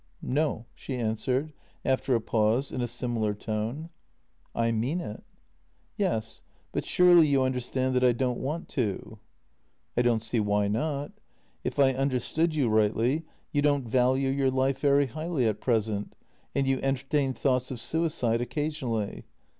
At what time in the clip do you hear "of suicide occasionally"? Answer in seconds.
17.69-19.25